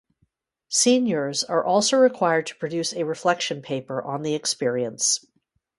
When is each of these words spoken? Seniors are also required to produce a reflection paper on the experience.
Seniors 0.71 1.43
are 1.43 1.63
also 1.63 1.95
required 1.95 2.47
to 2.47 2.55
produce 2.55 2.91
a 2.91 3.05
reflection 3.05 3.61
paper 3.61 4.01
on 4.01 4.23
the 4.23 4.33
experience. 4.33 5.23